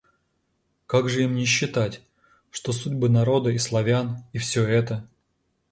[0.87, 2.01] Как же им не считать,
[2.49, 4.23] что судьбы народа и Славян...
[4.33, 5.07] и всё это?